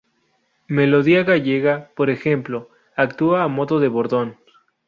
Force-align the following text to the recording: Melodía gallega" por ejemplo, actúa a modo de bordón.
Melodía 0.67 1.23
gallega" 1.23 1.91
por 1.95 2.09
ejemplo, 2.09 2.71
actúa 2.95 3.43
a 3.43 3.47
modo 3.47 3.79
de 3.79 3.87
bordón. 3.87 4.39